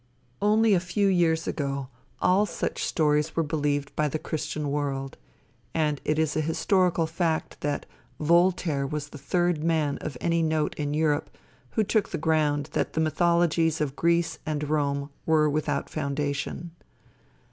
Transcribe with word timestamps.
Only 0.41 0.73
a 0.73 0.79
few 0.79 1.05
years 1.05 1.45
ago, 1.47 1.89
all 2.23 2.47
such 2.47 2.83
stories 2.85 3.35
were 3.35 3.43
believed 3.43 3.95
by 3.95 4.07
the 4.07 4.17
christian 4.17 4.71
world; 4.71 5.15
and 5.75 6.01
it 6.03 6.17
is 6.17 6.35
a 6.35 6.41
historical 6.41 7.05
fact, 7.05 7.61
that 7.61 7.85
Voltaire 8.19 8.87
was 8.87 9.09
the 9.09 9.19
third 9.19 9.63
man 9.63 9.99
of 9.99 10.17
any 10.19 10.41
note 10.41 10.73
in 10.73 10.95
Europe, 10.95 11.29
who 11.73 11.83
took 11.83 12.09
the 12.09 12.17
ground 12.17 12.69
that 12.73 12.93
the 12.93 12.99
mythologies 12.99 13.79
of 13.79 13.95
Greece 13.95 14.39
and 14.43 14.69
Rome 14.71 15.11
were 15.27 15.47
without 15.47 15.87
foundation. 15.87 16.71